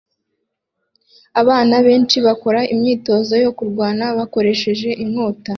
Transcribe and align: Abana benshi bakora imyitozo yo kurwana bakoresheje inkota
Abana 1.41 1.75
benshi 1.87 2.17
bakora 2.27 2.59
imyitozo 2.73 3.33
yo 3.43 3.51
kurwana 3.57 4.05
bakoresheje 4.17 4.89
inkota 5.03 5.49